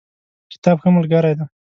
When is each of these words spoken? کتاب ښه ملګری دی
کتاب 0.51 0.77
ښه 0.81 0.89
ملګری 0.95 1.33
دی 1.37 1.45